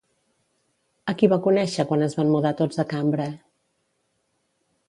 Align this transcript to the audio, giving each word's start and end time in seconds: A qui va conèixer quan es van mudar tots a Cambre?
A 1.11 1.15
qui 1.19 1.29
va 1.33 1.39
conèixer 1.47 1.87
quan 1.91 2.05
es 2.07 2.17
van 2.21 2.31
mudar 2.37 2.55
tots 2.63 2.83
a 2.85 2.89
Cambre? 2.95 3.29